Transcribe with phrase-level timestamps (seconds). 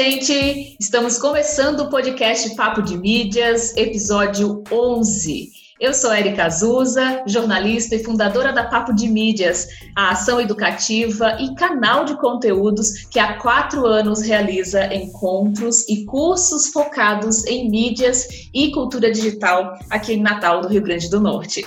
[0.00, 0.78] gente!
[0.80, 5.50] Estamos começando o podcast Papo de Mídias, episódio 11.
[5.78, 11.54] Eu sou Erika Azusa, jornalista e fundadora da Papo de Mídias, a ação educativa e
[11.54, 18.70] canal de conteúdos que há quatro anos realiza encontros e cursos focados em mídias e
[18.70, 21.62] cultura digital aqui em Natal, do Rio Grande do Norte.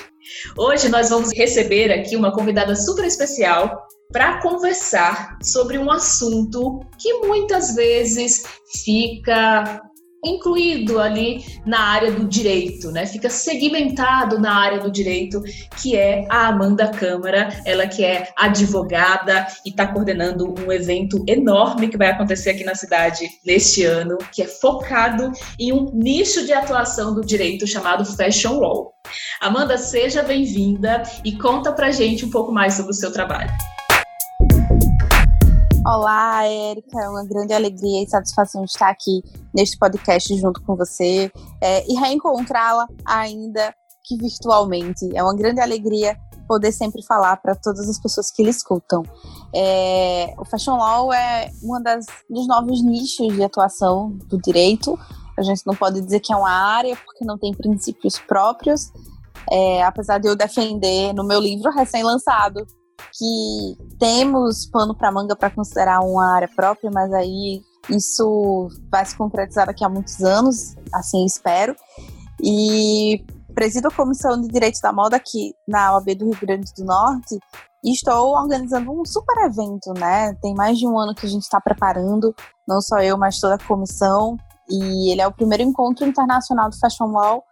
[0.57, 7.25] Hoje nós vamos receber aqui uma convidada super especial, para conversar sobre um assunto que
[7.25, 8.43] muitas vezes
[8.83, 9.81] fica
[10.23, 13.05] incluído ali na área do direito, né?
[13.05, 15.41] Fica segmentado na área do direito,
[15.81, 21.87] que é a Amanda Câmara, ela que é advogada e está coordenando um evento enorme
[21.87, 26.53] que vai acontecer aqui na cidade neste ano, que é focado em um nicho de
[26.53, 28.93] atuação do direito chamado Fashion Law.
[29.41, 33.51] Amanda, seja bem-vinda e conta pra gente um pouco mais sobre o seu trabalho.
[35.93, 37.03] Olá, Érica.
[37.03, 39.21] É uma grande alegria e satisfação estar aqui
[39.53, 43.71] neste podcast junto com você é, e reencontrá-la ainda
[44.03, 45.15] que virtualmente.
[45.15, 49.03] É uma grande alegria poder sempre falar para todas as pessoas que lhe escutam.
[49.53, 51.79] É, o Fashion Law é um
[52.27, 54.97] dos novos nichos de atuação do direito.
[55.37, 58.91] A gente não pode dizer que é uma área porque não tem princípios próprios,
[59.47, 62.65] é, apesar de eu defender no meu livro recém-lançado
[63.11, 69.15] que temos pano para manga para considerar uma área própria, mas aí isso vai se
[69.15, 71.75] concretizar daqui a muitos anos, assim espero.
[72.41, 76.83] E presido a Comissão de Direitos da Moda aqui na OAB do Rio Grande do
[76.83, 77.37] Norte
[77.83, 80.33] e estou organizando um super evento, né?
[80.41, 82.33] Tem mais de um ano que a gente está preparando,
[82.67, 84.37] não só eu, mas toda a comissão.
[84.69, 87.43] E ele é o primeiro encontro internacional do Fashion Wall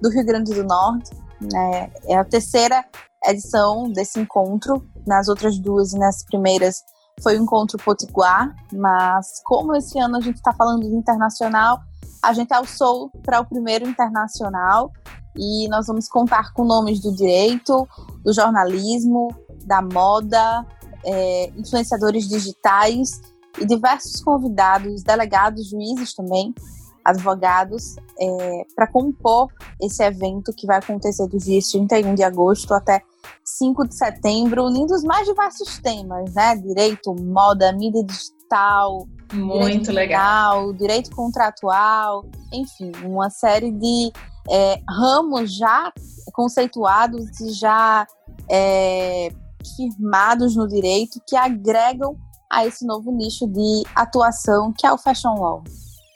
[0.00, 1.10] do Rio Grande do Norte.
[1.40, 1.90] Né?
[2.04, 2.84] É a terceira
[3.26, 4.86] edição desse encontro.
[5.06, 6.82] Nas outras duas e nas primeiras
[7.22, 11.80] foi o encontro potiguar, mas como esse ano a gente está falando de internacional,
[12.22, 14.90] a gente alçou para o primeiro internacional
[15.36, 17.86] e nós vamos contar com nomes do direito,
[18.24, 19.28] do jornalismo,
[19.64, 20.66] da moda,
[21.04, 23.20] é, influenciadores digitais
[23.58, 26.54] e diversos convidados, delegados, juízes também,
[27.04, 29.48] advogados, é, para compor
[29.80, 33.02] esse evento que vai acontecer dos dias 31 de agosto até
[33.44, 36.56] 5 de setembro, unindo os mais diversos temas, né?
[36.56, 44.12] Direito, moda, mídia digital, muito legal, direito contratual, enfim, uma série de
[44.50, 45.92] é, ramos já
[46.32, 48.06] conceituados e já
[48.50, 49.30] é,
[49.76, 52.16] firmados no direito que agregam
[52.50, 55.62] a esse novo nicho de atuação que é o fashion law.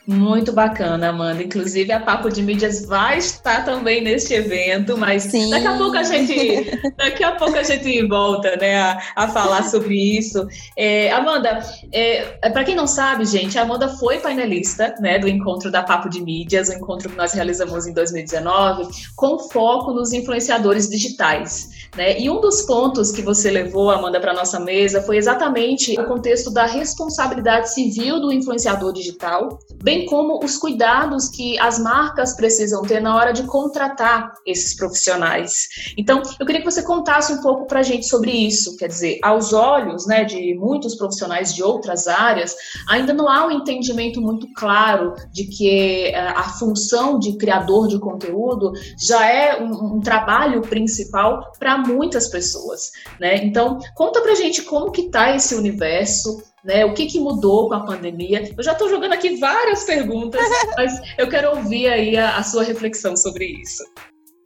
[0.06, 1.42] Muito bacana, Amanda.
[1.42, 5.48] Inclusive, a Papo de Mídias vai estar também neste evento, mas Sim.
[5.48, 9.62] daqui a pouco a gente, daqui a pouco a gente volta, né, a, a falar
[9.64, 10.46] sobre isso.
[10.76, 11.58] É, Amanda,
[11.90, 15.82] é, é para quem não sabe, gente, a Amanda foi painelista, né, do encontro da
[15.82, 18.86] Papo de Mídias, o encontro que nós realizamos em 2019,
[19.16, 22.20] com foco nos influenciadores digitais, né?
[22.20, 26.50] E um dos pontos que você levou, Amanda, para nossa mesa foi exatamente o contexto
[26.50, 32.82] da responsabilidade civil do influenciador digital, bem bem como os cuidados que as marcas precisam
[32.82, 35.68] ter na hora de contratar esses profissionais.
[35.96, 38.76] Então, eu queria que você contasse um pouco para a gente sobre isso.
[38.76, 42.56] Quer dizer, aos olhos né, de muitos profissionais de outras áreas,
[42.88, 47.98] ainda não há um entendimento muito claro de que eh, a função de criador de
[47.98, 52.90] conteúdo já é um, um trabalho principal para muitas pessoas.
[53.20, 53.44] Né?
[53.44, 56.84] Então, conta para a gente como que está esse universo, né?
[56.84, 58.52] O que, que mudou com a pandemia?
[58.56, 60.40] Eu já estou jogando aqui várias perguntas,
[60.76, 63.84] mas eu quero ouvir aí a, a, sua reflexão sobre isso.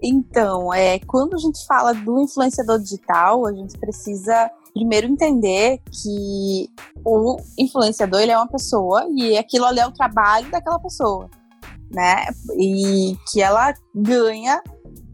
[0.03, 6.69] Então, é, quando a gente fala do influenciador digital, a gente precisa primeiro entender que
[7.05, 11.29] o influenciador ele é uma pessoa e aquilo ali é o trabalho daquela pessoa,
[11.91, 12.27] né?
[12.56, 14.62] E que ela ganha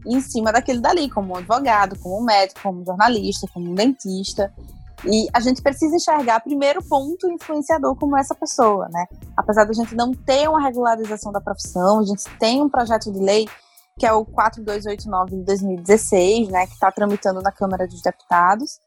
[0.05, 3.73] em cima daquele dali, como um advogado, como um médico, como um jornalista, como um
[3.73, 4.53] dentista.
[5.03, 9.05] E a gente precisa enxergar, primeiro ponto, o influenciador como essa pessoa, né?
[9.35, 13.19] Apesar da gente não ter uma regularização da profissão, a gente tem um projeto de
[13.19, 13.47] lei
[13.97, 18.79] que é o 4289 de 2016, né, que está tramitando na Câmara dos Deputados.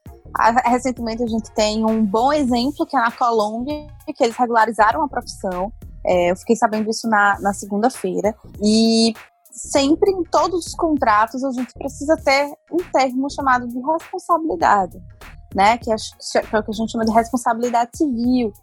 [0.65, 5.07] Recentemente a gente tem um bom exemplo que é na Colômbia, que eles regularizaram a
[5.07, 5.73] profissão.
[6.05, 8.35] É, eu fiquei sabendo isso na, na segunda-feira.
[8.61, 9.13] E
[9.51, 15.01] sempre em todos os contratos a gente precisa ter um termo chamado de responsabilidade
[15.55, 15.77] né?
[15.77, 18.53] Que é, que é o que a gente chama de responsabilidade civil.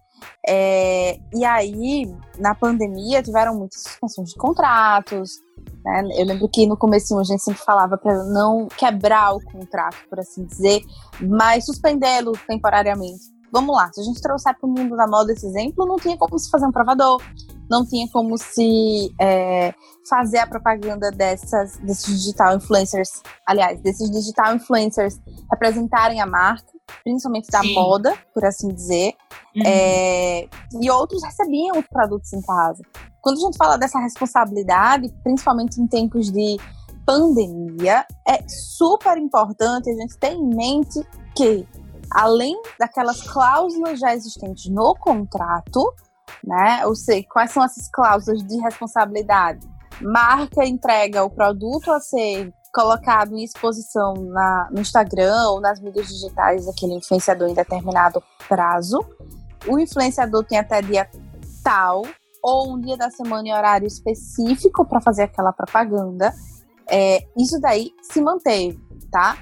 [0.48, 5.30] É, e aí, na pandemia, tiveram muitas suspensões de contratos.
[5.84, 6.08] Né?
[6.16, 10.18] Eu lembro que no começo a gente sempre falava para não quebrar o contrato, por
[10.20, 10.82] assim dizer,
[11.20, 13.34] mas suspendê-lo temporariamente.
[13.52, 16.16] vamos lá, se a gente trouxer para o mundo da moda esse exemplo, não tinha
[16.16, 17.22] como se fazer um provador,
[17.70, 19.74] não tinha como se é,
[20.08, 25.20] fazer a propaganda dessas, desses digital influencers, aliás, desses digital influencers
[25.50, 26.66] representarem a marca,
[27.02, 27.74] principalmente da Sim.
[27.74, 29.14] moda, por assim dizer,
[29.56, 29.62] uhum.
[29.64, 30.48] é,
[30.80, 32.82] e outros recebiam os produtos em casa.
[33.20, 36.56] Quando a gente fala dessa responsabilidade, principalmente em tempos de
[37.04, 41.04] pandemia, é super importante a gente ter em mente
[41.34, 41.66] que,
[42.10, 45.92] além daquelas cláusulas já existentes no contrato,
[46.44, 46.86] né?
[46.86, 49.66] Ou seja, quais são essas cláusulas de responsabilidade?
[50.00, 56.08] Marca entrega o produto a ser colocado em exposição na, no Instagram ou nas mídias
[56.08, 58.98] digitais daquele influenciador em determinado prazo.
[59.66, 61.08] O influenciador tem até dia
[61.64, 62.02] tal
[62.42, 66.32] ou um dia da semana e horário específico para fazer aquela propaganda.
[66.88, 68.78] É, isso daí se manteve,
[69.10, 69.38] tá?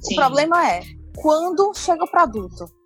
[0.00, 0.14] Sim.
[0.14, 0.80] O problema é
[1.20, 2.77] quando chega o produto.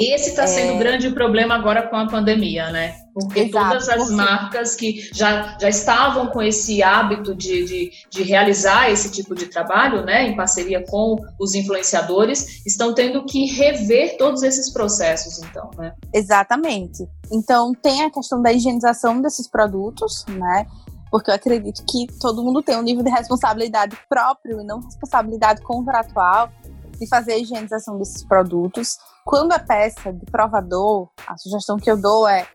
[0.00, 0.78] Esse está sendo o é...
[0.78, 2.94] grande problema agora com a pandemia, né?
[3.12, 4.14] Porque Exato, todas as porque...
[4.14, 9.46] marcas que já, já estavam com esse hábito de, de, de, realizar esse tipo de
[9.46, 15.68] trabalho, né, em parceria com os influenciadores, estão tendo que rever todos esses processos, então,
[15.76, 15.92] né?
[16.14, 17.08] Exatamente.
[17.32, 20.64] Então, tem a questão da higienização desses produtos, né?
[21.10, 25.60] Porque eu acredito que todo mundo tem um nível de responsabilidade próprio e não responsabilidade
[25.62, 26.50] contratual
[26.98, 28.96] de fazer a higienização desses produtos.
[29.24, 32.46] Quando é peça de provador, a sugestão que eu dou é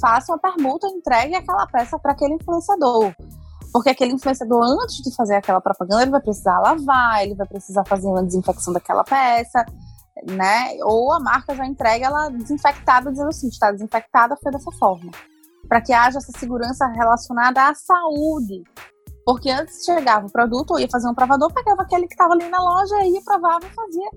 [0.00, 3.14] faça uma permuta entregue aquela peça para aquele influenciador.
[3.72, 7.84] Porque aquele influenciador, antes de fazer aquela propaganda, ele vai precisar lavar, ele vai precisar
[7.84, 9.64] fazer uma desinfecção daquela peça,
[10.30, 10.76] né?
[10.82, 15.10] Ou a marca já entrega ela desinfectada, dizendo assim, está desinfectada, foi dessa forma.
[15.68, 18.62] Para que haja essa segurança relacionada à saúde
[19.26, 22.48] porque antes chegava o produto, eu ia fazer um provador, pegava aquele que estava ali
[22.48, 24.08] na loja, ia, provava e fazia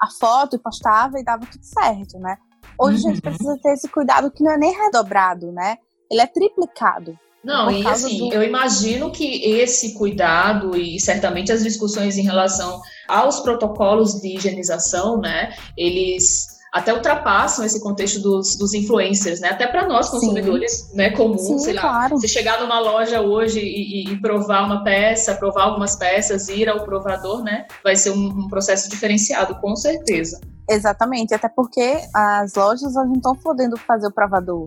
[0.00, 2.38] a foto e postava e dava tudo certo, né?
[2.78, 3.10] Hoje uhum.
[3.10, 3.30] a gente uhum.
[3.30, 5.76] precisa ter esse cuidado que não é nem redobrado, né?
[6.10, 7.16] Ele é triplicado.
[7.44, 8.34] Não, e assim, do...
[8.34, 15.20] eu imagino que esse cuidado e certamente as discussões em relação aos protocolos de higienização,
[15.20, 19.50] né, eles até ultrapassam esse contexto dos, dos influencers, né?
[19.50, 20.96] Até para nós, consumidores, Sim.
[20.96, 21.82] né, comuns, Sim, sei lá.
[21.82, 22.18] Claro.
[22.18, 26.84] Se chegar numa loja hoje e, e, provar uma peça, provar algumas peças, ir ao
[26.84, 27.64] provador, né?
[27.84, 30.40] Vai ser um, um processo diferenciado, com certeza.
[30.68, 34.66] Exatamente, até porque as lojas não estão podendo fazer o provador.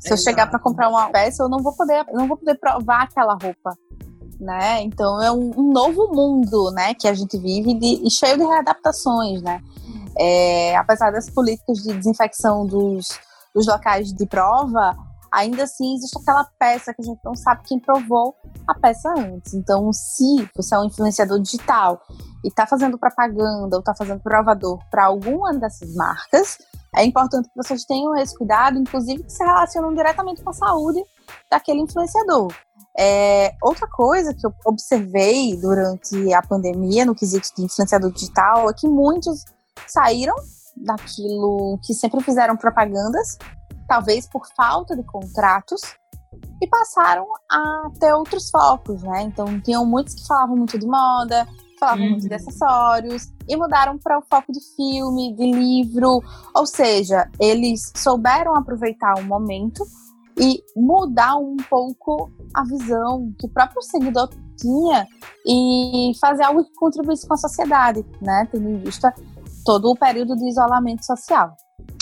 [0.00, 0.14] Se Exato.
[0.14, 3.34] eu chegar para comprar uma peça, eu não vou poder, não vou poder provar aquela
[3.40, 3.78] roupa.
[4.40, 4.82] Né?
[4.82, 8.42] Então é um, um novo mundo, né, que a gente vive de, e cheio de
[8.42, 9.62] readaptações, né?
[10.18, 13.08] É, apesar das políticas de desinfecção dos,
[13.54, 14.94] dos locais de prova,
[15.34, 18.34] ainda assim existe aquela peça que a gente não sabe quem provou
[18.68, 19.52] a peça antes.
[19.54, 22.00] Então, se você é um influenciador digital
[22.44, 26.58] e está fazendo propaganda ou está fazendo provador para alguma dessas marcas,
[26.94, 31.02] é importante que vocês tenham esse cuidado, inclusive que se relacionam diretamente com a saúde
[31.50, 32.54] daquele influenciador.
[32.96, 38.72] É, outra coisa que eu observei durante a pandemia no quesito de influenciador digital é
[38.72, 39.44] que muitos
[39.86, 40.34] saíram
[40.76, 43.38] daquilo que sempre fizeram propagandas,
[43.88, 45.80] talvez por falta de contratos,
[46.60, 49.22] e passaram a ter outros focos, né?
[49.22, 51.46] Então, tinham muitos que falavam muito de moda,
[51.78, 52.10] falavam uhum.
[52.12, 56.20] muito de acessórios, e mudaram para o foco de filme, de livro,
[56.54, 59.84] ou seja, eles souberam aproveitar o momento
[60.38, 65.06] e mudar um pouco a visão que o próprio seguidor tinha
[65.46, 68.48] e fazer algo que contribuísse com a sociedade, né?
[68.50, 69.14] Tendo em vista
[69.64, 71.56] todo o período de isolamento social.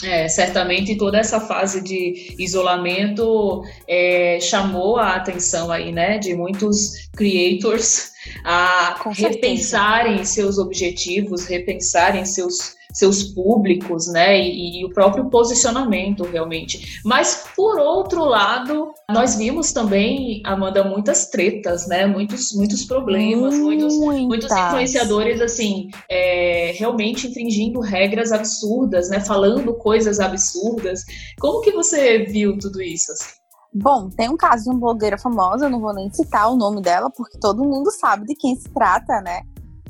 [0.04, 7.08] É, certamente toda essa fase de isolamento é, chamou a atenção aí, né, de muitos
[7.16, 8.10] creators
[8.44, 17.00] a repensarem seus objetivos, repensarem seus seus públicos, né, e, e, o próprio posicionamento realmente.
[17.04, 23.96] Mas por outro lado, nós vimos também, Amanda, muitas tretas, né, muitos muitos problemas, muitos,
[23.96, 31.04] muitos influenciadores assim, é, realmente infringindo regras absurdas, né, falando coisas absurdas.
[31.40, 33.12] Como que você viu tudo isso?
[33.12, 33.42] Assim?
[33.74, 36.82] Bom, tem um caso de uma blogueira famosa, eu não vou nem citar o nome
[36.82, 39.40] dela, porque todo mundo sabe de quem se trata, né?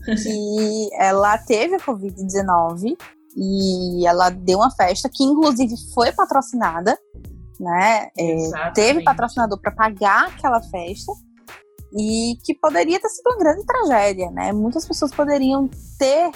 [0.05, 2.97] Que ela teve a Covid-19
[3.37, 6.99] e ela deu uma festa que, inclusive, foi patrocinada,
[7.59, 8.09] né?
[8.19, 11.13] É, teve patrocinador para pagar aquela festa
[11.97, 14.53] e que poderia ter sido uma grande tragédia, né?
[14.53, 15.69] Muitas pessoas poderiam
[15.99, 16.31] ter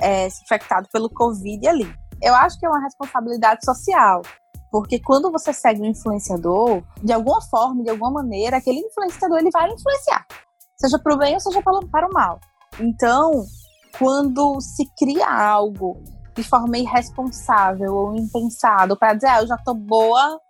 [0.00, 1.92] é, se infectado pelo Covid ali.
[2.22, 4.22] Eu acho que é uma responsabilidade social,
[4.70, 9.50] porque quando você segue um influenciador, de alguma forma, de alguma maneira, aquele influenciador ele
[9.50, 10.26] vai influenciar,
[10.76, 12.40] seja para o bem ou seja para o mal.
[12.80, 13.44] Então,
[13.98, 16.00] quando se cria algo
[16.34, 20.40] de forma irresponsável ou impensado, para dizer, ah, eu já tô boa,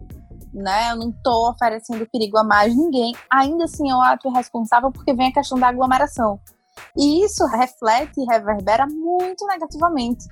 [0.53, 0.93] né?
[0.93, 3.15] Eu não tô oferecendo perigo a mais ninguém.
[3.31, 6.39] Ainda assim é um ato irresponsável porque vem a questão da aglomeração.
[6.97, 10.27] E isso reflete e reverbera muito negativamente.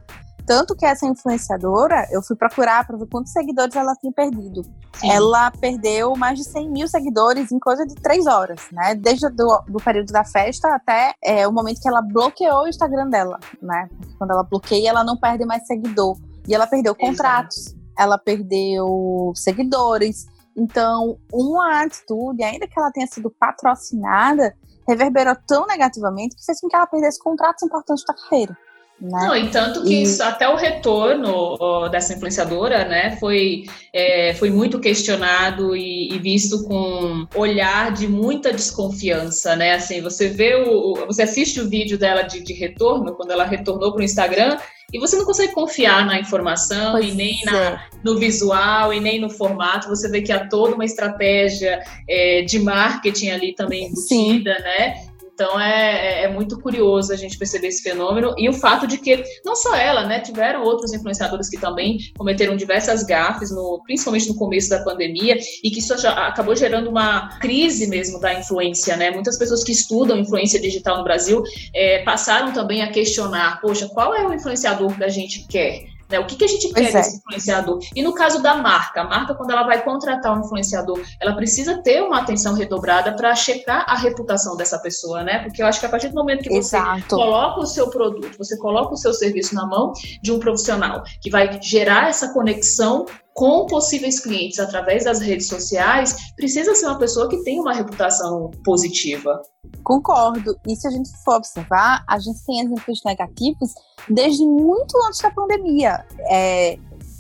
[0.47, 4.63] Tanto que essa influenciadora, eu fui procurar para ver quantos seguidores ela tinha perdido.
[4.95, 5.11] Sim.
[5.11, 8.95] Ela perdeu mais de 100 mil seguidores em coisa de três horas, né?
[8.95, 13.09] Desde do, do período da festa até é, o momento que ela bloqueou o Instagram
[13.11, 13.89] dela, né?
[14.19, 16.17] Quando ela bloqueia, ela não perde mais seguidor.
[16.47, 17.81] E ela perdeu contratos, Exato.
[17.99, 20.27] ela perdeu seguidores.
[20.57, 24.55] Então, uma atitude, ainda que ela tenha sido patrocinada,
[24.89, 28.57] reverberou tão negativamente que fez com que ela perdesse contratos importantes da carreira.
[29.01, 29.11] Né?
[29.13, 30.03] Não, e tanto que e...
[30.03, 36.19] Isso, até o retorno ó, dessa influenciadora, né, foi, é, foi muito questionado e, e,
[36.19, 39.75] visto com olhar de muita desconfiança, né?
[39.75, 43.93] Assim, você vê o, você assiste o vídeo dela de, de retorno quando ela retornou
[43.93, 44.57] para o Instagram
[44.93, 47.81] e você não consegue confiar na informação pois e nem na, é.
[48.03, 49.89] no visual e nem no formato.
[49.89, 54.63] Você vê que há toda uma estratégia é, de marketing ali também embutida, Sim.
[54.63, 55.07] né?
[55.37, 58.97] Então é, é, é muito curioso a gente perceber esse fenômeno e o fato de
[58.97, 64.29] que não só ela, né, tiveram outros influenciadores que também cometeram diversas gafes, no, principalmente
[64.29, 69.11] no começo da pandemia, e que isso acabou gerando uma crise mesmo da influência, né?
[69.11, 71.43] Muitas pessoas que estudam influência digital no Brasil
[71.75, 75.96] é, passaram também a questionar, poxa, qual é o influenciador que a gente quer?
[76.09, 76.19] Né?
[76.19, 76.93] O que, que a gente quer é.
[76.93, 77.81] desse influenciador?
[77.95, 81.83] E no caso da marca, a marca, quando ela vai contratar um influenciador, ela precisa
[81.83, 85.41] ter uma atenção redobrada para checar a reputação dessa pessoa, né?
[85.41, 87.17] Porque eu acho que a partir do momento que você Exato.
[87.17, 91.31] coloca o seu produto, você coloca o seu serviço na mão de um profissional que
[91.31, 97.29] vai gerar essa conexão com possíveis clientes através das redes sociais, precisa ser uma pessoa
[97.29, 99.43] que tenha uma reputação positiva.
[99.85, 100.57] Concordo.
[100.67, 103.75] E se a gente for observar, a gente tem exemplos negativos
[104.09, 106.03] desde muito antes da pandemia.
[106.31, 106.79] É,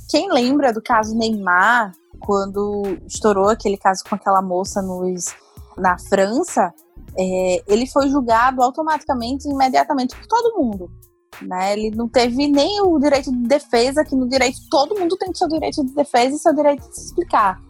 [0.08, 5.34] quem lembra do caso Neymar, quando estourou aquele caso com aquela moça nos,
[5.76, 6.72] na França,
[7.18, 10.90] é, ele foi julgado automaticamente, imediatamente por todo mundo.
[11.42, 11.72] Né?
[11.74, 15.48] Ele não teve nem o direito de defesa, que no direito todo mundo tem seu
[15.48, 17.60] direito de defesa e seu direito de se explicar.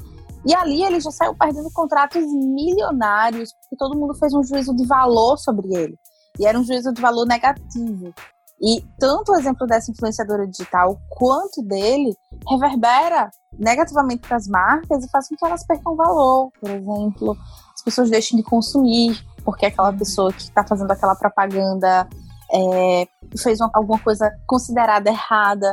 [0.47, 4.87] E ali ele já saiu perdendo contratos milionários, porque todo mundo fez um juízo de
[4.87, 5.99] valor sobre ele.
[6.39, 8.15] E era um juízo de valor negativo.
[8.61, 12.17] E tanto o exemplo dessa influenciadora digital quanto dele
[12.49, 16.51] reverbera negativamente para as marcas e faz com que elas percam valor.
[16.61, 17.37] Por exemplo,
[17.75, 22.09] as pessoas deixem de consumir porque aquela pessoa que está fazendo aquela propaganda
[22.53, 25.73] é, fez uma, alguma coisa considerada errada.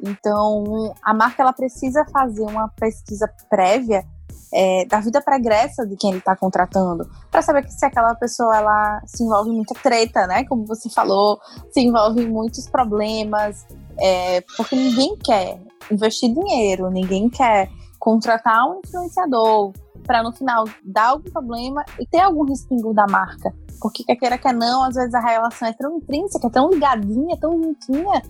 [0.00, 4.04] Então, a marca ela precisa fazer uma pesquisa prévia
[4.52, 9.02] é, da vida pregressa de quem ele está contratando, para saber se aquela pessoa ela
[9.06, 10.44] se envolve em muita treta, né?
[10.44, 11.38] Como você falou,
[11.70, 13.66] se envolve em muitos problemas,
[13.98, 17.68] é, porque ninguém quer investir dinheiro, ninguém quer
[17.98, 19.72] contratar um influenciador
[20.06, 23.52] para no final dar algum problema e ter algum respingo da marca.
[23.80, 27.62] Porque quer queira que não, às vezes a relação é tão intrínseca, tão ligadinha, tão
[27.62, 28.22] juntinha,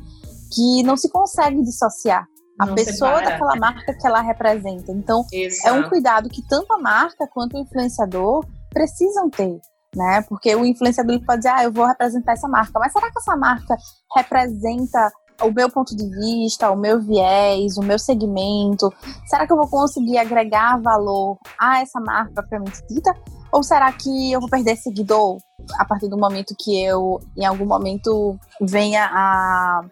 [0.53, 2.27] que não se consegue dissociar
[2.59, 3.31] a não pessoa separa.
[3.31, 4.91] daquela marca que ela representa.
[4.93, 5.69] Então, Exato.
[5.69, 9.61] é um cuidado que tanto a marca quanto o influenciador precisam ter.
[9.95, 10.23] Né?
[10.29, 13.37] Porque o influenciador pode dizer, ah, eu vou representar essa marca, mas será que essa
[13.37, 13.77] marca
[14.15, 15.11] representa
[15.43, 18.93] o meu ponto de vista, o meu viés, o meu segmento?
[19.27, 23.15] Será que eu vou conseguir agregar valor a essa marca propriamente dita?
[23.53, 25.39] Ou será que eu vou perder seguidor
[25.79, 29.83] a partir do momento que eu, em algum momento, venha a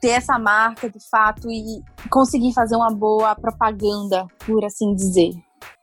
[0.00, 5.32] ter essa marca de fato e conseguir fazer uma boa propaganda, por assim dizer?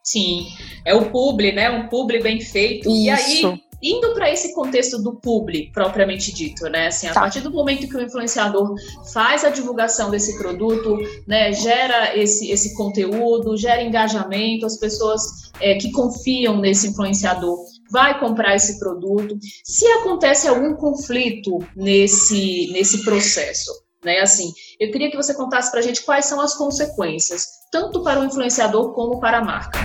[0.04, 0.46] Sim,
[0.86, 1.70] é o publi, né?
[1.70, 2.88] Um publi bem feito.
[2.88, 2.92] Isso.
[2.92, 6.88] E aí, indo para esse contexto do publi propriamente dito, né?
[6.88, 7.22] Assim, a tá.
[7.22, 8.76] partir do momento que o influenciador
[9.14, 15.76] faz a divulgação desse produto, né, gera esse, esse conteúdo, gera engajamento, as pessoas é,
[15.76, 17.58] que confiam nesse influenciador
[17.92, 19.38] vai comprar esse produto.
[19.64, 23.72] Se acontece algum conflito nesse, nesse processo,
[24.04, 24.20] né?
[24.20, 28.20] Assim, eu queria que você contasse para a gente quais são as consequências, tanto para
[28.22, 29.80] o influenciador como para a marca.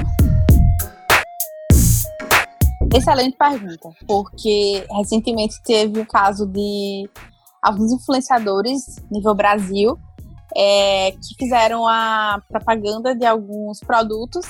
[2.94, 7.08] Excelente pergunta, porque recentemente teve o caso de
[7.62, 9.98] alguns influenciadores nível Brasil
[10.56, 14.44] é, que fizeram a propaganda de alguns produtos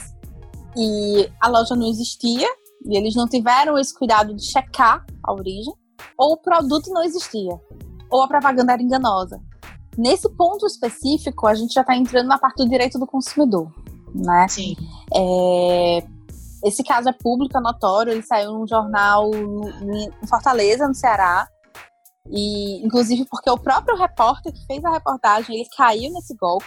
[0.76, 2.48] e a loja não existia
[2.86, 5.74] e eles não tiveram esse cuidado de checar a origem,
[6.16, 7.52] ou o produto não existia,
[8.10, 9.40] ou a propaganda era enganosa.
[9.98, 13.70] Nesse ponto específico, a gente já está entrando na parte do direito do consumidor,
[14.14, 14.46] né?
[14.48, 14.74] Sim.
[15.12, 16.06] É,
[16.64, 21.48] esse caso é público, é notório, ele saiu num jornal em Fortaleza, no Ceará.
[22.28, 26.66] E, inclusive, porque o próprio repórter que fez a reportagem, ele caiu nesse golpe,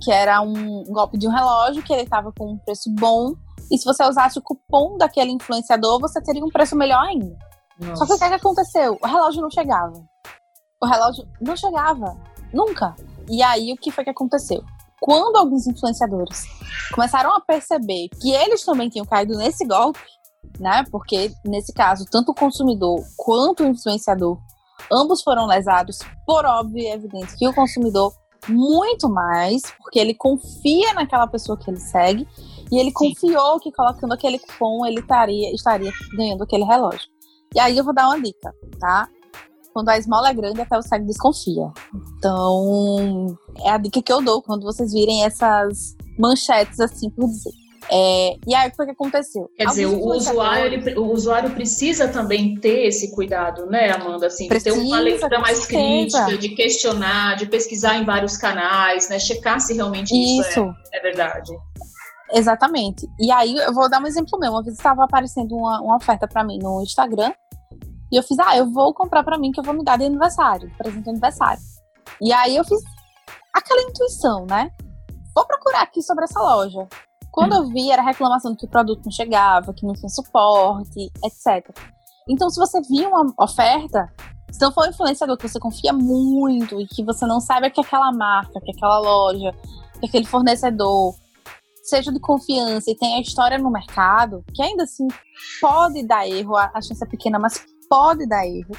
[0.00, 3.34] que era um, golpe de um relógio que ele estava com um preço bom.
[3.70, 7.36] E se você usasse o cupom daquele influenciador, você teria um preço melhor ainda.
[7.78, 7.96] Nossa.
[7.96, 8.98] Só que o que, é que aconteceu?
[9.02, 9.92] O relógio não chegava.
[10.80, 12.16] O relógio não chegava.
[12.52, 12.94] Nunca.
[13.28, 14.62] E aí, o que foi que aconteceu?
[15.04, 16.46] Quando alguns influenciadores
[16.90, 20.00] começaram a perceber que eles também tinham caído nesse golpe,
[20.58, 20.82] né?
[20.90, 24.38] Porque, nesse caso, tanto o consumidor quanto o influenciador,
[24.90, 28.14] ambos foram lesados, por óbvio e evidente que o consumidor
[28.48, 32.26] muito mais, porque ele confia naquela pessoa que ele segue,
[32.72, 32.94] e ele Sim.
[32.94, 37.06] confiou que colocando aquele cupom ele estaria, estaria ganhando aquele relógio.
[37.54, 39.06] E aí eu vou dar uma dica, tá?
[39.74, 41.72] Quando a esmola é grande, até o cego desconfia.
[42.16, 47.50] Então, é a dica que eu dou quando vocês virem essas manchetes assim por dizer.
[47.90, 49.50] É, e aí, o que aconteceu?
[49.56, 54.28] Quer dizer, o usuário, ele, o usuário precisa também ter esse cuidado, né, Amanda?
[54.28, 59.18] Assim, precisa, ter uma leitura mais crítica, de questionar, de pesquisar em vários canais, né?
[59.18, 61.52] Checar se realmente isso, isso é, é, verdade.
[62.32, 63.06] Exatamente.
[63.20, 64.52] E aí, eu vou dar um exemplo meu.
[64.52, 67.32] Uma vez estava aparecendo uma, uma oferta para mim no Instagram,
[68.12, 70.04] e eu fiz, ah, eu vou comprar para mim que eu vou me dar de
[70.04, 71.62] aniversário, presente de aniversário.
[72.20, 72.80] E aí eu fiz
[73.52, 74.70] aquela intuição, né?
[75.34, 76.86] Vou procurar aqui sobre essa loja.
[77.32, 81.10] Quando eu vi, era reclamação de que o produto não chegava, que não tinha suporte,
[81.24, 81.76] etc.
[82.28, 84.08] Então, se você viu uma oferta,
[84.52, 87.80] se não for um influenciador que você confia muito e que você não sabe que
[87.80, 89.52] aquela marca, que aquela loja,
[89.98, 91.16] que aquele fornecedor
[91.82, 95.06] seja de confiança e tenha história no mercado, que ainda assim
[95.60, 98.76] pode dar erro, a chance é pequena, mas pode dar erro.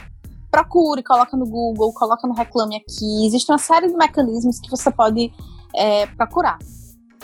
[0.51, 3.25] Procure, coloca no Google, coloca no Reclame Aqui.
[3.25, 5.31] Existe uma série de mecanismos que você pode
[5.75, 6.57] é, procurar.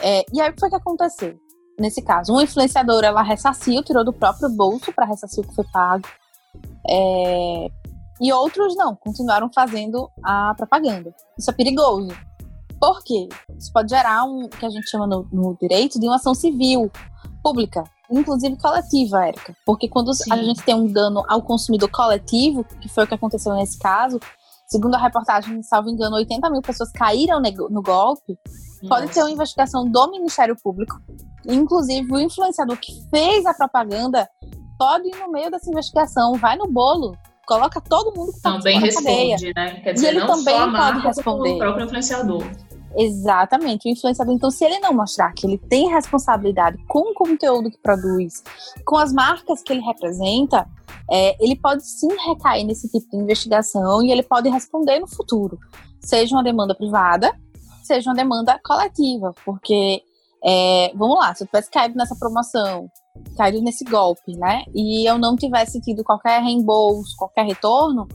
[0.01, 1.39] É, e aí o que foi que aconteceu?
[1.79, 5.65] Nesse caso, uma influenciadora ela ressarciu, tirou do próprio bolso para ressarcir o que foi
[5.71, 6.07] pago.
[6.87, 7.67] É,
[8.19, 11.13] e outros não, continuaram fazendo a propaganda.
[11.37, 12.09] Isso é perigoso.
[12.79, 13.29] Por quê?
[13.57, 16.91] Isso pode gerar um que a gente chama no, no direito de uma ação civil
[17.43, 19.55] pública, inclusive coletiva, Érica.
[19.65, 20.31] Porque quando Sim.
[20.31, 24.19] a gente tem um dano ao consumidor coletivo, que foi o que aconteceu nesse caso,
[24.67, 28.37] segundo a reportagem, salvo engano, 80 mil pessoas caíram no golpe,
[28.87, 30.99] Pode ter uma investigação do Ministério Público.
[31.45, 34.27] Inclusive, o influenciador que fez a propaganda
[34.77, 38.79] pode ir no meio dessa investigação, vai no bolo, coloca todo mundo que está Também
[38.79, 39.79] responde, né?
[39.81, 41.53] Quer dizer, e ele não também só pode responder.
[41.53, 42.43] O próprio influenciador.
[42.95, 44.33] Exatamente, o influenciador.
[44.33, 48.43] Então, se ele não mostrar que ele tem responsabilidade com o conteúdo que produz,
[48.85, 50.67] com as marcas que ele representa,
[51.09, 55.57] é, ele pode sim recair nesse tipo de investigação e ele pode responder no futuro.
[56.01, 57.31] Seja uma demanda privada,
[57.83, 60.01] seja uma demanda coletiva, porque,
[60.43, 62.89] é, vamos lá, se eu tivesse caído nessa promoção,
[63.37, 68.07] caído nesse golpe, né, e eu não tivesse tido qualquer reembolso, qualquer retorno,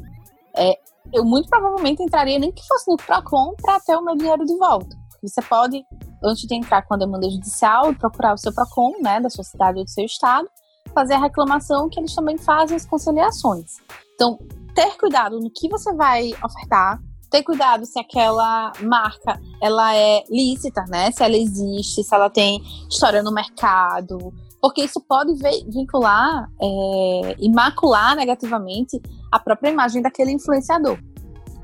[0.55, 0.79] é,
[1.13, 4.57] eu muito provavelmente entraria, nem que fosse no PROCON, para ter o meu dinheiro de
[4.57, 4.97] volta.
[5.23, 5.85] Você pode,
[6.23, 9.79] antes de entrar com a demanda judicial, procurar o seu PROCON, né, da sua cidade
[9.79, 10.49] ou do seu estado,
[10.95, 13.73] fazer a reclamação, que eles também fazem as conciliações.
[14.15, 14.39] Então,
[14.75, 20.85] ter cuidado no que você vai ofertar, ter cuidado se aquela marca ela é lícita,
[20.89, 21.11] né?
[21.11, 24.33] Se ela existe, se ela tem história no mercado,
[24.67, 25.33] porque isso pode
[25.69, 29.01] vincular é, e macular negativamente
[29.31, 30.99] a própria imagem daquele influenciador.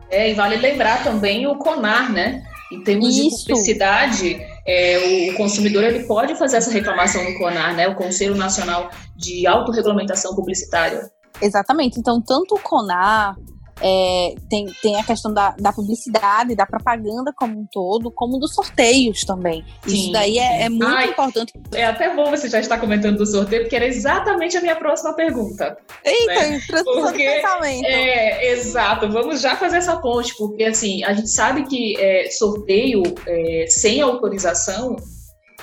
[0.08, 2.44] É, e vale lembrar também o CONAR, né?
[2.70, 3.38] Em termos isso.
[3.38, 7.88] de publicidade, é, o consumidor ele pode fazer essa reclamação no CONAR, né?
[7.88, 11.10] O Conselho Nacional de Autorregulamentação Publicitária.
[11.40, 11.98] Exatamente.
[11.98, 13.34] Então, tanto o CONAR
[13.82, 18.54] é, tem, tem a questão da, da publicidade, da propaganda como um todo, como dos
[18.54, 19.64] sorteios também.
[19.84, 21.52] Sim, Isso daí é, é muito Ai, importante.
[21.74, 25.14] É até bom você já estar comentando do sorteio, porque era exatamente a minha próxima
[25.14, 25.76] pergunta.
[26.04, 26.60] Eita, né?
[26.84, 27.86] porque, pensamento.
[27.86, 33.02] É, exato, vamos já fazer essa ponte, porque assim, a gente sabe que é, sorteio
[33.26, 34.96] é, sem autorização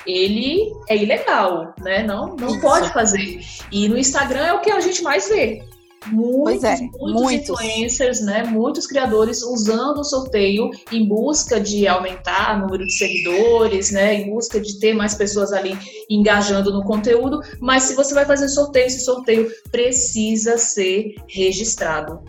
[0.06, 2.04] ele é ilegal, né?
[2.04, 3.40] Não, não pode fazer.
[3.72, 5.62] E no Instagram é o que a gente mais vê.
[6.08, 12.56] Muitos, é, muitos, muitos, influencers, né, muitos criadores usando o sorteio em busca de aumentar
[12.56, 15.78] o número de seguidores, né, em busca de ter mais pessoas ali
[16.10, 17.42] engajando no conteúdo.
[17.60, 22.24] Mas se você vai fazer sorteio, esse sorteio precisa ser registrado.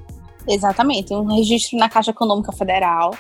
[0.49, 3.13] Exatamente, um registro na Caixa Econômica Federal.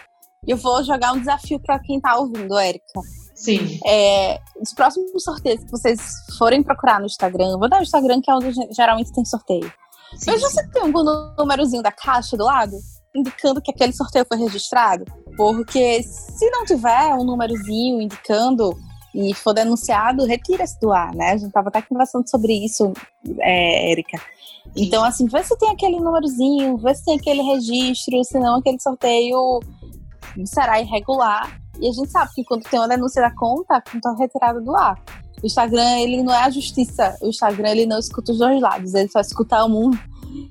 [0.46, 3.00] Eu vou jogar um desafio para quem está ouvindo, Érica.
[3.34, 3.78] Sim.
[3.86, 6.00] É, os próximos sorteios que vocês
[6.38, 9.72] forem procurar no Instagram, vou dar o Instagram que é onde geralmente tem sorteio.
[10.16, 10.92] Sim, você tem um
[11.38, 12.76] númerozinho da caixa do lado?
[13.14, 15.04] Indicando que aquele sorteio foi registrado?
[15.36, 18.76] Porque se não tiver um númerozinho indicando,
[19.14, 21.32] e for denunciado, retira-se do ar, né?
[21.32, 22.92] A gente tava até conversando sobre isso,
[23.40, 24.20] é, Érica.
[24.76, 29.60] Então, assim, vê se tem aquele númerozinho, vê se tem aquele registro, senão aquele sorteio
[30.44, 31.60] será irregular.
[31.80, 34.60] E a gente sabe que quando tem uma denúncia da conta, a conta é retirada
[34.60, 35.02] do ar.
[35.42, 37.16] O Instagram, ele não é a justiça.
[37.20, 39.90] O Instagram, ele não escuta os dois lados, ele só escuta um.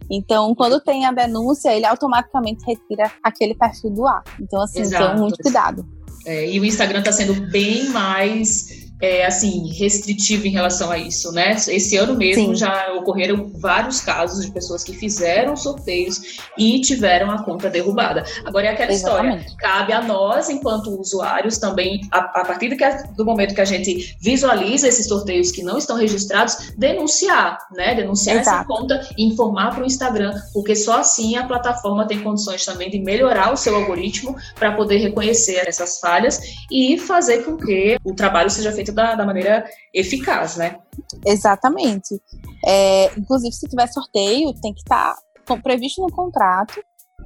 [0.09, 4.23] Então, quando tem a denúncia, ele automaticamente retira aquele perfil do ar.
[4.39, 5.87] Então, assim, então muito cuidado.
[6.25, 11.31] É, e o Instagram está sendo bem mais é, assim, restritivo em relação a isso,
[11.31, 11.55] né?
[11.67, 12.55] Esse ano mesmo Sim.
[12.55, 18.25] já ocorreram vários casos de pessoas que fizeram sorteios e tiveram a conta derrubada.
[18.45, 19.45] Agora é aquela Exatamente.
[19.45, 23.65] história, cabe a nós, enquanto usuários, também, a, a partir do, do, momento que a
[23.65, 27.95] gente visualiza esses sorteios que não estão registrados, denunciar, né?
[27.95, 28.57] Denunciar Exato.
[28.57, 32.89] essa conta e informar para o Instagram, porque só assim a plataforma tem condições também
[32.89, 38.13] de melhorar o seu algoritmo para poder reconhecer essas falhas e fazer com que o
[38.13, 40.77] trabalho seja feito feito da, da maneira eficaz, né?
[41.25, 42.19] Exatamente.
[42.65, 46.81] É, inclusive, se tiver sorteio, tem que estar tá previsto no contrato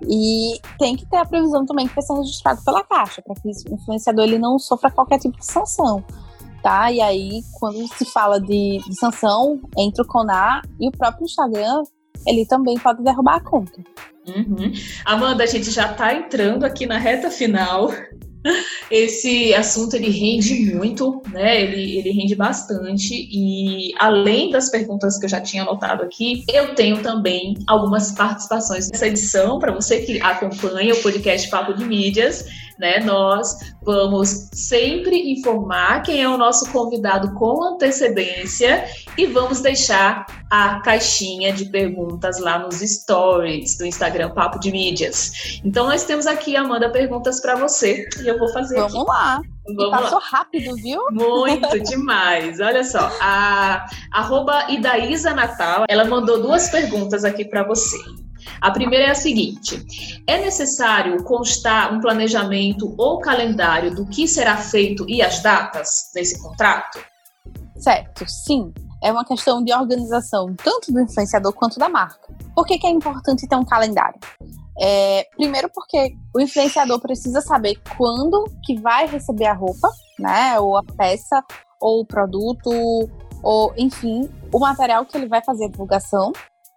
[0.08, 3.48] e tem que ter a previsão também que vai ser registrado pela Caixa, para que
[3.48, 6.04] o influenciador ele não sofra qualquer tipo de sanção.
[6.62, 6.92] Tá?
[6.92, 11.84] E aí, quando se fala de, de sanção, entra o CONAR e o próprio Instagram,
[12.26, 13.84] ele também pode derrubar a conta.
[14.26, 14.72] Uhum.
[15.04, 17.90] Amanda, a gente já está entrando aqui na reta final
[18.92, 21.62] esse assunto ele rende muito, né?
[21.62, 26.76] Ele, ele rende bastante e além das perguntas que eu já tinha anotado aqui, eu
[26.76, 32.46] tenho também algumas participações nessa edição para você que acompanha o podcast Papo de Mídias
[32.78, 33.00] né?
[33.00, 38.86] Nós vamos sempre informar quem é o nosso convidado com antecedência
[39.18, 45.60] e vamos deixar a caixinha de perguntas lá nos stories do Instagram Papo de Mídias.
[45.64, 49.06] Então nós temos aqui, Amanda, perguntas para você e eu vou fazer Vamos aqui.
[49.08, 49.42] lá.
[49.66, 50.26] Vamos passou lá.
[50.30, 51.02] rápido, viu?
[51.12, 52.60] Muito demais.
[52.60, 57.98] Olha só, a arroba Idaísa Natal, ela mandou duas perguntas aqui para você.
[58.62, 59.84] A primeira é a seguinte:
[60.28, 66.42] é necessário constar um planejamento ou calendário do que será feito e as datas nesse
[66.42, 67.00] contrato?
[67.78, 68.74] Certo, sim.
[69.04, 72.34] É uma questão de organização tanto do influenciador quanto da marca.
[72.56, 74.20] Por que, que é importante ter um calendário?
[74.80, 80.58] É, primeiro porque o influenciador precisa saber quando que vai receber a roupa, né?
[80.60, 81.44] Ou a peça,
[81.80, 82.72] ou o produto,
[83.44, 86.32] ou enfim, o material que ele vai fazer a divulgação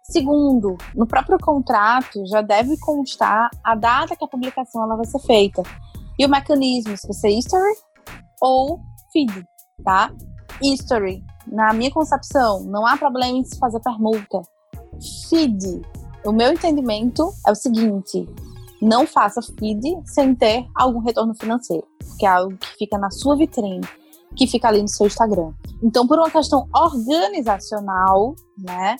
[0.09, 5.19] Segundo, no próprio contrato já deve constar a data que a publicação ela vai ser
[5.19, 5.61] feita
[6.17, 7.75] e o mecanismo, se vai ser history
[8.41, 8.79] ou
[9.11, 9.45] feed,
[9.83, 10.09] tá?
[10.63, 14.41] History, na minha concepção, não há problema em se fazer permuta.
[15.29, 15.81] Feed,
[16.25, 18.27] o meu entendimento é o seguinte:
[18.81, 21.85] não faça feed sem ter algum retorno financeiro,
[22.17, 23.85] que é algo que fica na sua vitrine,
[24.37, 25.51] que fica ali no seu Instagram.
[25.83, 28.95] Então, por uma questão organizacional, né,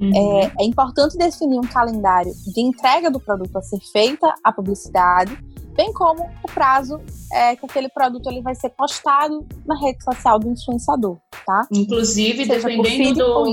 [0.00, 0.40] Uhum.
[0.40, 5.36] É, é importante definir um calendário de entrega do produto a ser feita a publicidade,
[5.74, 7.00] bem como o prazo
[7.32, 11.66] é, que aquele produto ele vai ser postado na rede social do influenciador, tá?
[11.70, 13.52] Inclusive, Seja dependendo do...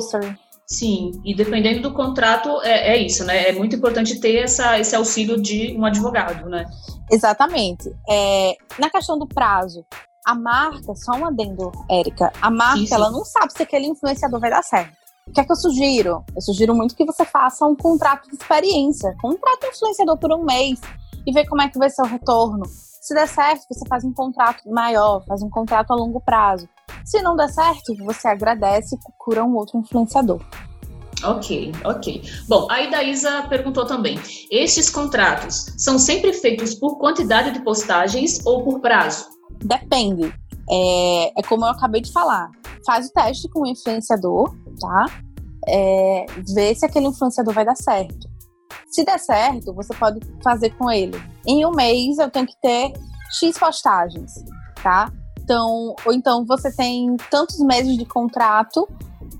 [0.65, 3.49] Sim, e dependendo do contrato, é, é, isso, né?
[3.49, 6.65] É muito importante ter essa, esse auxílio de um advogado, né?
[7.10, 7.89] Exatamente.
[8.10, 9.86] É, na questão do prazo,
[10.25, 14.49] a marca, só um adendo, Érica, a marca, ela não sabe se aquele influenciador vai
[14.49, 14.91] dar certo.
[15.27, 16.23] O que é que eu sugiro?
[16.35, 19.15] Eu sugiro muito que você faça um contrato de experiência.
[19.21, 20.79] Contrato influenciador por um mês
[21.25, 22.65] e ver como é que vai ser o retorno.
[22.65, 26.67] Se der certo, você faz um contrato maior, faz um contrato a longo prazo.
[27.05, 30.41] Se não der certo, você agradece e procura um outro influenciador.
[31.23, 32.21] Ok, ok.
[32.47, 34.19] Bom, a Idaísa perguntou também:
[34.51, 39.25] estes contratos são sempre feitos por quantidade de postagens ou por prazo?
[39.63, 40.33] Depende.
[40.69, 42.51] É, é como eu acabei de falar.
[42.85, 45.05] Faz o teste com o influenciador, tá?
[45.67, 48.27] É, vê se aquele influenciador vai dar certo.
[48.89, 51.21] Se der certo, você pode fazer com ele.
[51.45, 52.93] Em um mês eu tenho que ter
[53.39, 54.33] X postagens,
[54.81, 55.11] tá?
[55.39, 58.87] Então, ou então você tem tantos meses de contrato,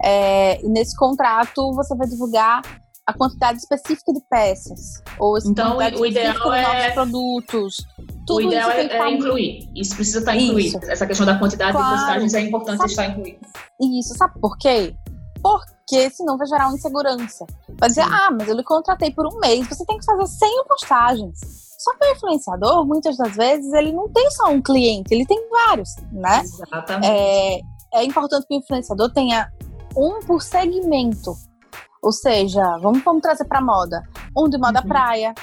[0.04, 2.62] é, e nesse contrato você vai divulgar
[3.06, 5.02] a quantidade específica de peças.
[5.18, 7.78] Ou então, o ideal é produtos.
[8.26, 9.70] Tudo o ideal é, é incluir.
[9.74, 10.80] Isso precisa estar incluído.
[10.90, 11.96] Essa questão da quantidade claro.
[11.96, 13.40] de postagens é importante sabe, estar incluído.
[13.98, 14.94] Isso, sabe por quê?
[15.42, 17.46] Porque senão vai gerar uma insegurança.
[17.80, 18.10] Vai dizer, Sim.
[18.12, 21.40] ah, mas eu lhe contratei por um mês, você tem que fazer 100 postagens.
[21.78, 25.48] Só que o influenciador, muitas das vezes, ele não tem só um cliente, ele tem
[25.50, 26.42] vários, né?
[26.42, 27.08] Exatamente.
[27.08, 27.62] É,
[27.94, 29.52] é importante que o influenciador tenha
[29.96, 31.34] um por segmento.
[32.02, 34.04] Ou seja, vamos, vamos trazer para moda.
[34.36, 34.88] Um de moda uhum.
[34.88, 35.34] praia,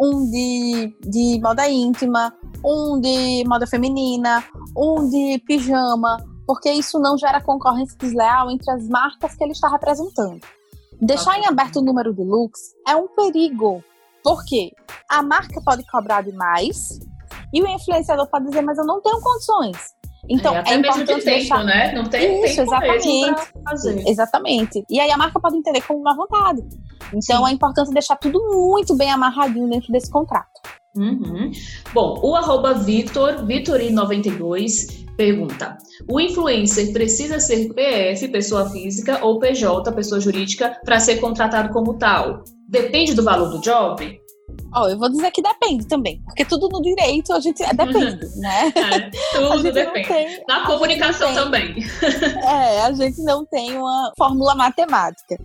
[0.00, 2.32] um de, de moda íntima,
[2.64, 4.42] um de moda feminina,
[4.76, 6.16] um de pijama,
[6.52, 10.38] porque isso não gera concorrência desleal entre as marcas que ele está representando.
[11.00, 13.82] Deixar em aberto o número de looks é um perigo,
[14.22, 14.70] porque
[15.08, 17.00] a marca pode cobrar demais
[17.54, 19.78] e o influenciador pode dizer, mas eu não tenho condições.
[20.28, 21.64] Então, é, até é mesmo de tempo, deixar...
[21.64, 21.90] né?
[21.92, 23.52] Não tem Isso, tempo exatamente.
[23.64, 24.04] fazer.
[24.06, 24.84] Exatamente.
[24.90, 26.60] E aí a marca pode entender como uma vontade.
[27.14, 27.50] Então, Sim.
[27.50, 30.60] é importante deixar tudo muito bem amarradinho dentro desse contrato.
[30.94, 31.50] Uhum.
[31.94, 35.78] Bom, o arroba Vitor, Vitori92, pergunta:
[36.10, 41.98] o influencer precisa ser PF, pessoa física, ou PJ, pessoa jurídica, para ser contratado como
[41.98, 42.44] tal?
[42.68, 44.20] Depende do valor do job?
[44.74, 47.74] Ó, oh, eu vou dizer que depende também, porque tudo no direito a gente é,
[47.74, 48.72] depende, né?
[48.76, 50.08] É, tudo depende.
[50.08, 51.74] Tem, Na comunicação tem, também.
[52.42, 55.36] É, a gente não tem uma fórmula matemática.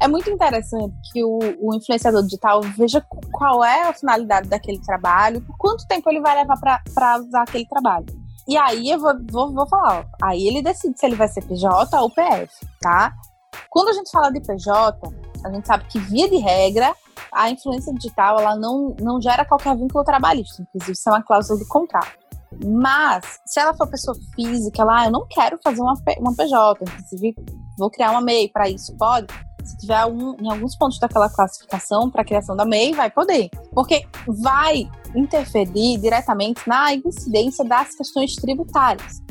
[0.00, 5.40] É muito interessante que o, o influenciador digital veja qual é a finalidade daquele trabalho,
[5.42, 6.58] por quanto tempo ele vai levar
[6.94, 8.06] para usar aquele trabalho.
[8.46, 11.44] E aí eu vou, vou, vou falar, ó, aí ele decide se ele vai ser
[11.44, 13.14] PJ ou PF, tá?
[13.70, 14.98] Quando a gente fala de PJ,
[15.44, 16.94] a gente sabe que, via de regra,
[17.32, 21.58] a influência digital ela não, não gera qualquer vínculo trabalhista, inclusive isso é uma cláusula
[21.58, 22.22] do contrato.
[22.64, 26.84] Mas, se ela for pessoa física, ela, ah, eu não quero fazer uma, uma PJ,
[26.84, 27.34] inclusive
[27.78, 29.26] vou criar uma MEI para isso, pode?
[29.64, 33.48] Se tiver um, em alguns pontos daquela classificação para a criação da MEI, vai poder.
[33.72, 39.22] Porque vai interferir diretamente na incidência das questões tributárias.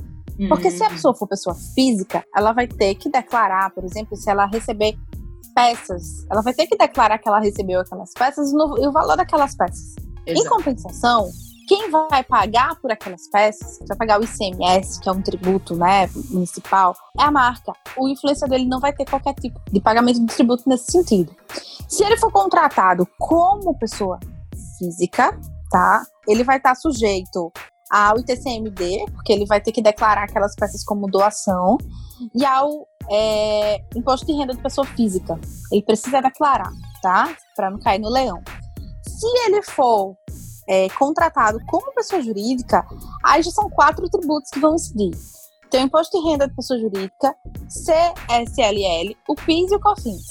[0.48, 0.94] Porque se a uhum.
[0.94, 4.98] pessoa for pessoa física, ela vai ter que declarar, por exemplo, se ela receber
[5.54, 9.18] peças, ela vai ter que declarar que ela recebeu aquelas peças no, e o valor
[9.18, 9.96] daquelas peças.
[10.26, 10.46] Exato.
[10.46, 11.30] Em compensação,
[11.72, 16.06] quem vai pagar por aquelas peças, vai pagar o ICMS, que é um tributo né,
[16.30, 17.72] municipal, é a marca.
[17.96, 21.34] O influenciador ele não vai ter qualquer tipo de pagamento de tributo nesse sentido.
[21.88, 24.20] Se ele for contratado como pessoa
[24.78, 26.04] física, tá?
[26.28, 27.50] Ele vai estar sujeito
[27.90, 31.78] ao ITCMD, porque ele vai ter que declarar aquelas peças como doação,
[32.36, 35.40] e ao é, imposto de renda de pessoa física.
[35.72, 36.70] Ele precisa declarar,
[37.02, 37.34] tá?
[37.56, 38.42] Para não cair no leão.
[39.08, 40.18] Se ele for
[40.72, 42.88] é, contratado como pessoa jurídica,
[43.22, 45.12] aí já são quatro tributos que vão incidir.
[45.70, 47.36] Tem o imposto de renda de pessoa jurídica,
[47.68, 50.24] CSLL, o PIS e o COFINS.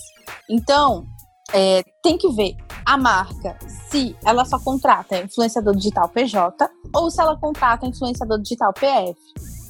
[0.48, 1.04] Então,
[1.52, 3.58] é, tem que ver a marca
[3.90, 9.18] se ela só contrata influenciador digital PJ ou se ela contrata influenciador digital PF.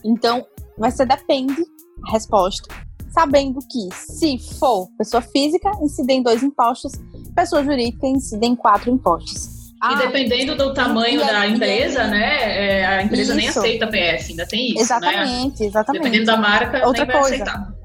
[0.04, 0.46] Então,
[0.78, 1.64] vai ser depende
[2.06, 2.72] a resposta,
[3.12, 6.92] sabendo que se for pessoa física, incidem dois impostos,
[7.34, 9.59] pessoa jurídica incidem quatro impostos.
[9.82, 12.80] Ah, e dependendo do tamanho da empresa, né?
[12.80, 13.34] É, a empresa isso.
[13.34, 14.80] nem aceita PF, ainda tem isso.
[14.80, 15.66] Exatamente, né?
[15.66, 16.02] exatamente.
[16.02, 17.44] Dependendo da marca, Outra nem coisa.
[17.44, 17.80] vai aceitar.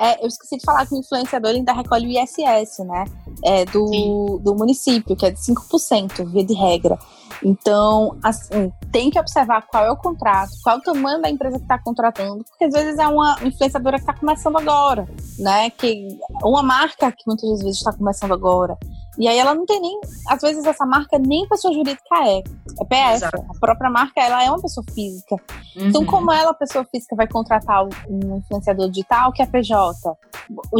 [0.00, 3.04] É, eu esqueci de falar que o influenciador ainda recolhe o ISS, né?
[3.44, 6.96] É, do, do município, que é de 5%, via de regra.
[7.42, 11.56] Então, assim, tem que observar qual é o contrato, qual é o tamanho da empresa
[11.56, 15.06] que está contratando, porque às vezes é uma influenciadora que está começando agora,
[15.38, 15.70] né?
[15.70, 16.08] Que
[16.42, 18.78] uma marca que muitas vezes está começando agora.
[19.18, 22.84] E aí ela não tem nem, às vezes essa marca nem pessoa jurídica é, é
[22.84, 23.14] PF.
[23.14, 23.44] Exato.
[23.48, 25.34] A própria marca ela é uma pessoa física.
[25.34, 25.88] Então, uhum.
[25.88, 29.92] Então como ela, pessoa física, vai contratar um influenciador digital que é PJ?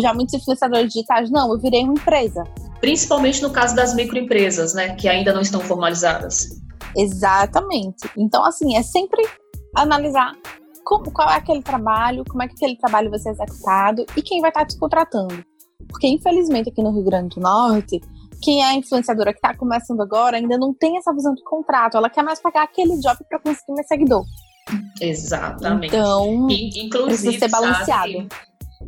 [0.00, 2.44] Já muitos influenciadores digitais, não, eu virei uma empresa.
[2.80, 6.60] Principalmente no caso das microempresas, né, que ainda não estão formalizadas.
[6.96, 8.08] Exatamente.
[8.16, 9.26] Então assim, é sempre
[9.74, 10.32] analisar
[10.84, 14.40] como, qual é aquele trabalho, como é que aquele trabalho vai ser executado e quem
[14.40, 15.44] vai estar te contratando.
[15.86, 18.00] Porque, infelizmente, aqui no Rio Grande do Norte,
[18.42, 21.96] quem é a influenciadora que está começando agora ainda não tem essa visão de contrato.
[21.96, 24.24] Ela quer mais pagar aquele job para conseguir mais seguidor.
[25.00, 25.94] Exatamente.
[25.96, 28.12] Então, Inclusive, precisa ser balanceado.
[28.12, 28.28] Sabe,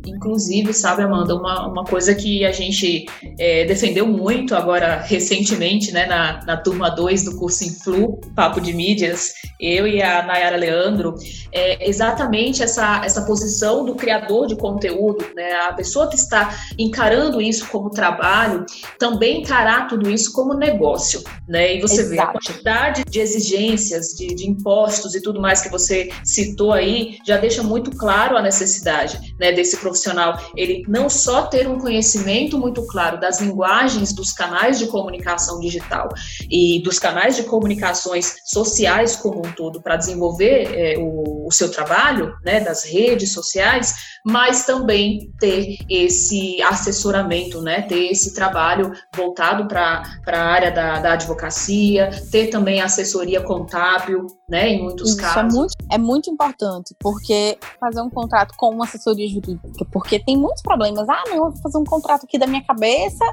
[0.05, 3.05] Inclusive, sabe, Amanda, uma, uma coisa que a gente
[3.37, 8.73] é, defendeu muito agora recentemente, né, na, na turma 2 do curso Influ, Papo de
[8.73, 11.15] Mídias, eu e a Nayara Leandro,
[11.51, 17.41] é exatamente essa, essa posição do criador de conteúdo, né, a pessoa que está encarando
[17.41, 18.65] isso como trabalho,
[18.97, 22.09] também encarar tudo isso como negócio, né, e você Exato.
[22.09, 27.17] vê a quantidade de exigências, de, de impostos e tudo mais que você citou aí,
[27.27, 32.57] já deixa muito claro a necessidade, né, desse profissional ele não só ter um conhecimento
[32.57, 36.07] muito claro das linguagens dos canais de comunicação digital
[36.49, 41.69] e dos canais de comunicações sociais como um todo para desenvolver é, o, o, seu
[41.69, 43.93] trabalho, né, das redes sociais,
[44.25, 51.13] mas também ter esse assessoramento, né, ter esse trabalho voltado para a área da, da
[51.13, 55.53] advocacia, ter também assessoria contábil, né, em muitos Isso casos.
[55.53, 60.37] É muito, é muito importante, porque fazer um contrato com uma assessoria jurídica, porque tem
[60.37, 61.07] muitos problemas.
[61.09, 63.25] Ah, não, eu vou fazer um contrato aqui da minha cabeça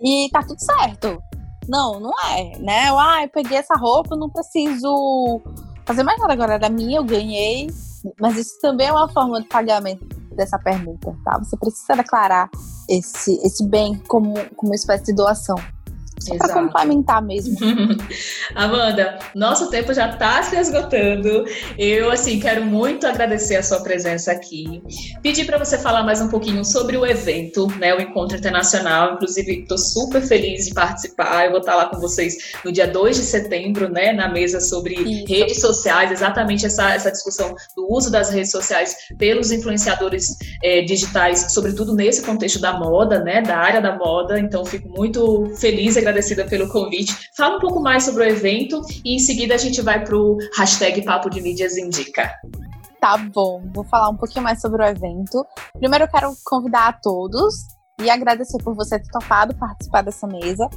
[0.00, 1.22] e tá tudo certo.
[1.68, 2.88] Não, não é, né?
[2.88, 5.40] Eu, ah, eu peguei essa roupa, eu não preciso
[5.86, 7.68] fazer mais nada agora, era minha, eu ganhei,
[8.20, 11.38] mas isso também é uma forma de pagamento dessa pergunta, tá?
[11.38, 12.50] Você precisa declarar
[12.88, 15.56] esse, esse bem como, como uma espécie de doação.
[16.24, 17.56] Só para complementar mesmo.
[18.54, 21.44] Amanda, nosso tempo já está se esgotando.
[21.78, 24.82] Eu, assim, quero muito agradecer a sua presença aqui.
[25.22, 29.14] Pedir para você falar mais um pouquinho sobre o evento, né, o Encontro Internacional.
[29.14, 31.44] Inclusive, estou super feliz de participar.
[31.44, 34.94] Eu vou estar lá com vocês no dia 2 de setembro, né, na mesa sobre
[34.94, 35.26] Isso.
[35.28, 41.52] redes sociais, exatamente essa, essa discussão do uso das redes sociais pelos influenciadores é, digitais,
[41.52, 44.38] sobretudo nesse contexto da moda, né, da área da moda.
[44.38, 46.13] Então, fico muito feliz e agradecida
[46.48, 47.30] pelo convite.
[47.36, 50.38] Fala um pouco mais sobre o evento e em seguida a gente vai para o
[50.56, 52.30] hashtag Papo de Mídias Indica.
[53.00, 55.44] Tá bom, vou falar um pouquinho mais sobre o evento.
[55.78, 57.54] Primeiro eu quero convidar a todos
[58.00, 60.68] e agradecer por você ter topado participar dessa mesa.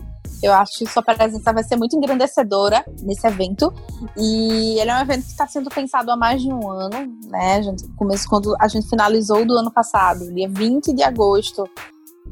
[0.41, 3.73] Eu acho que sua presença vai ser muito engrandecedora nesse evento.
[4.15, 7.59] E ele é um evento que está sendo pensado há mais de um ano, né?
[7.59, 11.63] A começou quando a gente finalizou do ano passado, dia 20 de agosto.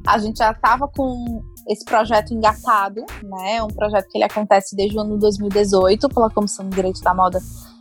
[0.06, 3.58] A gente já estava com esse projeto engatado, né?
[3.58, 7.14] É um projeto que ele acontece desde o ano 2018 pela Comissão de Direito da
[7.14, 7.40] Moda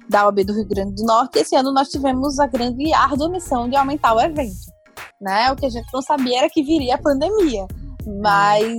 [0.09, 1.39] da OAB do Rio Grande do Norte.
[1.39, 4.73] Esse ano nós tivemos a grande árdua missão de aumentar o evento,
[5.21, 5.51] né?
[5.53, 7.67] O que a gente não sabia era que viria a pandemia,
[8.23, 8.75] mas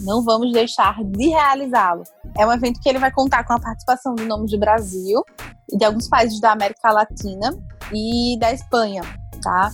[0.00, 2.02] não vamos deixar de realizá-lo.
[2.38, 5.22] É um evento que ele vai contar com a participação do nome do Brasil
[5.70, 7.56] e de alguns países da América Latina
[7.92, 9.02] e da Espanha,
[9.42, 9.70] tá?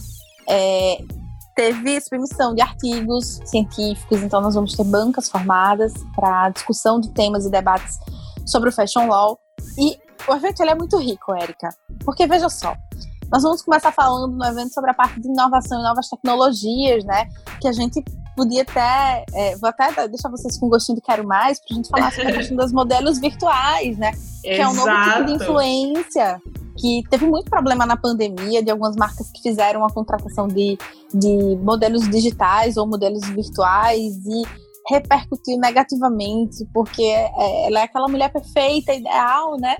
[0.49, 0.99] É,
[1.55, 7.45] teve submissão de artigos científicos, então nós vamos ter bancas formadas para discussão de temas
[7.47, 7.99] e debates
[8.47, 9.38] sobre o fashion law.
[9.79, 11.69] E o evento é muito rico, Érica,
[12.05, 12.75] porque veja só,
[13.33, 17.29] nós vamos começar falando no evento sobre a parte de inovação e novas tecnologias, né?
[17.61, 18.05] Que a gente
[18.37, 19.25] podia até.
[19.33, 22.29] É, vou até deixar vocês com gostinho de quero mais, para a gente falar sobre
[22.29, 24.12] a questão dos modelos virtuais, né?
[24.43, 24.62] Que Exato.
[24.62, 26.41] é um novo tipo de influência
[26.77, 30.79] que teve muito problema na pandemia de algumas marcas que fizeram a contratação de,
[31.15, 34.43] de modelos digitais ou modelos virtuais e
[34.89, 39.77] repercutiu negativamente, porque é, ela é aquela mulher perfeita, ideal, né?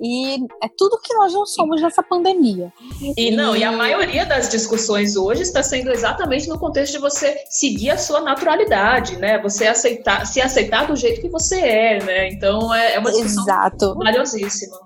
[0.00, 2.72] E é tudo que nós não somos nessa pandemia.
[3.00, 6.98] E, e, não, e a maioria das discussões hoje está sendo exatamente no contexto de
[6.98, 9.40] você seguir a sua naturalidade, né?
[9.42, 12.28] Você aceitar, se aceitar do jeito que você é, né?
[12.28, 13.94] Então é, é uma discussão Exato.
[13.94, 14.76] valiosíssima.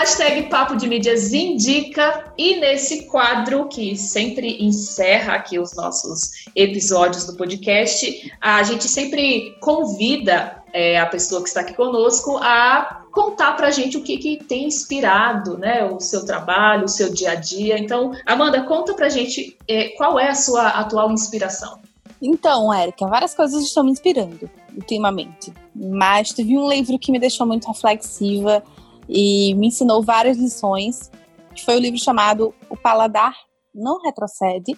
[0.06, 7.26] Hashtag Papo de Mídias indica e nesse quadro que sempre encerra aqui os nossos episódios
[7.26, 13.54] do podcast, a gente sempre convida é, a pessoa que está aqui conosco a contar
[13.54, 17.32] para a gente o que, que tem inspirado né, o seu trabalho, o seu dia
[17.32, 17.76] a dia.
[17.80, 21.80] Então, Amanda, conta para a gente é, qual é a sua atual inspiração.
[22.22, 27.48] Então, Érica, várias coisas estão me inspirando ultimamente, mas teve um livro que me deixou
[27.48, 28.62] muito reflexiva
[29.08, 31.12] e me ensinou várias lições,
[31.54, 33.36] que foi o livro chamado O Paladar
[33.74, 34.78] Não Retrocede,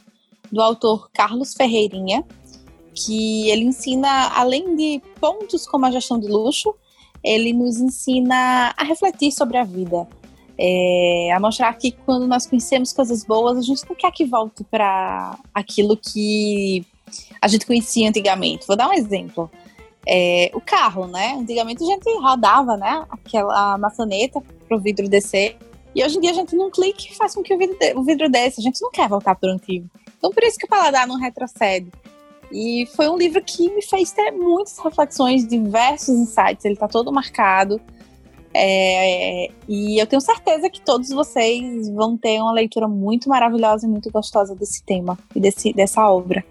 [0.52, 2.24] do autor Carlos Ferreirinha,
[2.94, 6.74] que ele ensina, além de pontos como a gestão de luxo,
[7.24, 10.08] ele nos ensina a refletir sobre a vida,
[10.58, 14.63] é, a mostrar que quando nós conhecemos coisas boas, a gente não quer que volte
[14.63, 16.86] para aquilo que
[17.42, 18.65] a gente conhecia antigamente.
[18.65, 19.50] Vou dar um exemplo
[20.08, 21.36] é, o carro, né?
[21.38, 23.06] Antigamente a gente rodava, né?
[23.10, 25.58] Aquela maçaneta para o vidro descer.
[25.94, 28.62] E hoje em dia a gente num clique faz com que o vidro, vidro desça.
[28.62, 29.90] A gente não quer voltar para o antigo.
[30.18, 31.92] Então por isso que o paladar não retrocede.
[32.52, 36.64] E foi um livro que me fez ter muitas reflexões, diversos insights.
[36.64, 37.82] Ele está todo marcado.
[38.54, 43.90] É, e eu tenho certeza que todos vocês vão ter uma leitura muito maravilhosa e
[43.90, 46.44] muito gostosa desse tema e desse, dessa obra.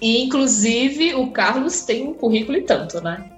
[0.00, 3.30] E, inclusive, o Carlos tem um currículo e tanto, né?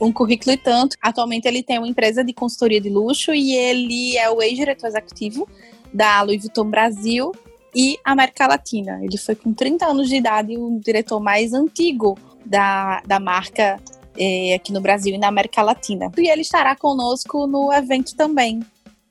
[0.00, 0.96] Um currículo e tanto.
[1.00, 5.48] Atualmente, ele tem uma empresa de consultoria de luxo e ele é o ex-diretor executivo
[5.92, 7.32] da Louis Vuitton Brasil
[7.74, 9.00] e América Latina.
[9.02, 13.80] Ele foi com 30 anos de idade o diretor mais antigo da, da marca
[14.16, 16.10] é, aqui no Brasil e na América Latina.
[16.16, 18.60] E ele estará conosco no evento também.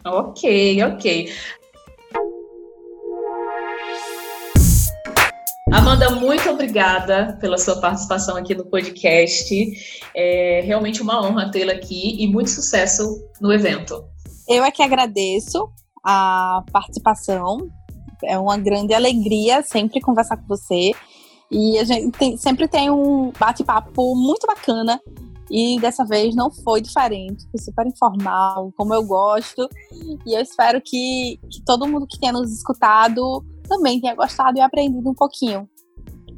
[0.06, 1.32] Ok, ok.
[5.72, 9.54] Amanda, muito obrigada pela sua participação aqui no podcast.
[10.16, 13.04] É realmente uma honra tê-la aqui e muito sucesso
[13.42, 14.02] no evento.
[14.48, 15.70] Eu é que agradeço
[16.04, 17.70] a participação.
[18.24, 20.92] É uma grande alegria sempre conversar com você.
[21.52, 25.00] E a gente tem, sempre tem um bate-papo muito bacana.
[25.50, 29.68] E dessa vez não foi diferente, foi super informal, como eu gosto.
[30.26, 34.62] E eu espero que, que todo mundo que tenha nos escutado também tenha gostado e
[34.62, 35.68] aprendido um pouquinho.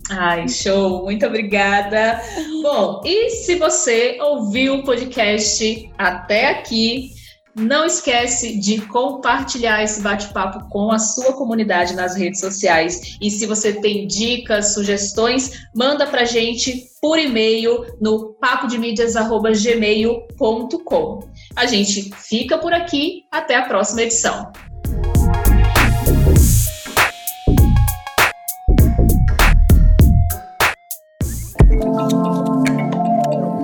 [0.10, 2.20] Ai, show, muito obrigada.
[2.64, 7.12] Bom, e se você ouviu o podcast até aqui,
[7.56, 13.18] não esquece de compartilhar esse bate-papo com a sua comunidade nas redes sociais.
[13.22, 21.20] E se você tem dicas, sugestões, manda pra gente por e-mail no papodemídias@gmail.com.
[21.56, 24.52] A gente fica por aqui, até a próxima edição.